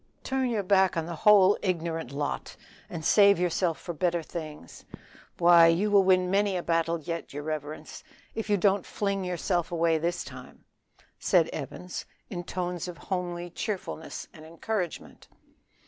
"Turn 0.23 0.49
your 0.49 0.63
back 0.63 0.97
on 0.97 1.05
the 1.05 1.13
whole 1.13 1.59
ignorant 1.61 2.11
lot, 2.11 2.57
and 2.89 3.05
save 3.05 3.37
yourself 3.37 3.79
for 3.79 3.93
better 3.93 4.23
things. 4.23 4.83
Why, 5.37 5.67
you 5.67 5.91
will 5.91 6.01
win 6.01 6.31
many 6.31 6.57
a 6.57 6.63
battle 6.63 6.99
yet, 6.99 7.33
your 7.33 7.43
reverence, 7.43 8.03
if 8.33 8.49
you 8.49 8.57
don't 8.57 8.83
fling 8.83 9.23
yourself 9.23 9.71
away 9.71 9.99
this 9.99 10.23
time," 10.23 10.65
said 11.19 11.49
Evans 11.49 12.05
in 12.31 12.43
tones 12.43 12.87
of 12.87 12.97
homely 12.97 13.51
cheerfulness 13.51 14.27
and 14.33 14.43
encouragement. 14.43 15.27